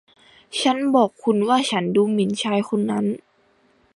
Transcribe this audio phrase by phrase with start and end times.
[0.61, 3.05] ฉันบอกคุณว่าฉันดูหมิ่นชายคนนั้น